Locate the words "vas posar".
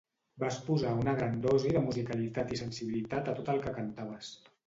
0.43-0.93